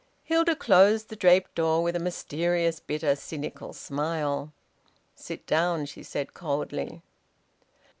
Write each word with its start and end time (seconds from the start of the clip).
Hilda 0.23 0.55
closed 0.55 1.09
the 1.09 1.15
draped 1.15 1.53
door 1.53 1.83
with 1.83 1.95
a 1.95 1.99
mysterious, 1.99 2.79
bitter, 2.79 3.15
cynical 3.15 3.71
smile. 3.71 4.51
"Sit 5.13 5.45
down," 5.45 5.85
she 5.85 6.01
said 6.01 6.33
coldly. 6.33 7.03